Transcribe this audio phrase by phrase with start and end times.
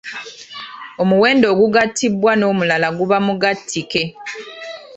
[1.01, 4.03] Omuwendo ogugattibwa n'omulala guba mugattike.